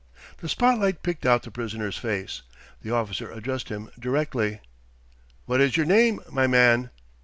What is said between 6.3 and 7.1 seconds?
my man?"